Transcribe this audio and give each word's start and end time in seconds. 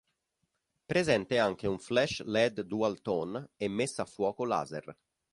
Presente 0.87 1.37
anche 1.37 1.67
un 1.67 1.77
flash 1.77 2.23
led 2.23 2.61
dual 2.61 3.03
tone 3.03 3.51
e 3.55 3.67
messa 3.69 4.01
a 4.01 4.05
fuoco 4.05 4.45
laser. 4.45 4.97